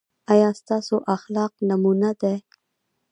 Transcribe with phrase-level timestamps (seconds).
[0.33, 2.35] ایا ستاسو اخلاق نمونه دي؟